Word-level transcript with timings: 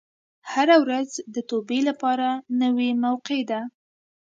هره 0.51 0.75
ورځ 0.83 1.09
د 1.35 1.37
توبې 1.49 1.79
لپاره 1.89 2.27
نوې 2.61 2.89
موقع 3.03 3.39
ده. 3.51 3.61